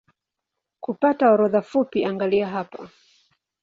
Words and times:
Kupata 0.79 1.31
orodha 1.31 1.61
fupi 1.61 2.05
angalia 2.05 2.47
hapa 2.47 2.89